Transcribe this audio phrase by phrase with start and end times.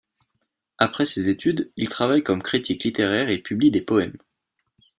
[0.79, 4.17] Après ses études, il travaille comme critique littéraire et publie des poèmes.